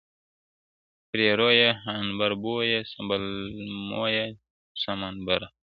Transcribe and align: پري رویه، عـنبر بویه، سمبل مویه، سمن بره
پري 1.09 1.27
رویه، 1.39 1.71
عـنبر 1.95 2.31
بویه، 2.43 2.79
سمبل 2.91 3.23
مویه، 3.89 4.25
سمن 4.83 5.13
بره 5.25 5.47